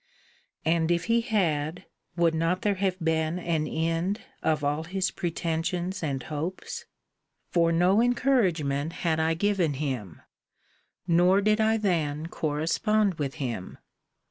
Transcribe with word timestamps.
And 0.65 0.89
if 0.89 1.03
he 1.03 1.21
had, 1.21 1.85
would 2.15 2.33
not 2.33 2.63
there 2.63 2.73
have 2.73 2.99
been 2.99 3.37
an 3.37 3.67
end 3.67 4.21
of 4.41 4.63
all 4.63 4.85
his 4.85 5.11
pretensions 5.11 6.01
and 6.01 6.23
hopes? 6.23 6.85
For 7.51 7.71
no 7.71 8.01
encouragement 8.01 8.93
had 9.05 9.19
I 9.19 9.35
given 9.35 9.75
him; 9.75 10.23
nor 11.07 11.39
did 11.39 11.61
I 11.61 11.77
then 11.77 12.25
correspond 12.29 13.19
with 13.19 13.35
him. 13.35 13.77